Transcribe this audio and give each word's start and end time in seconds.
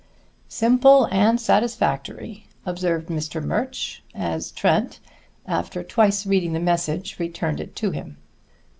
"Simple 0.49 1.05
and 1.11 1.39
satisfactory," 1.39 2.47
observed 2.65 3.07
Mr. 3.09 3.39
Murch 3.39 4.01
as 4.15 4.49
Trent, 4.49 4.99
after 5.45 5.83
twice 5.83 6.25
reading 6.25 6.53
the 6.53 6.59
message, 6.59 7.19
returned 7.19 7.59
it 7.59 7.75
to 7.75 7.91
him. 7.91 8.17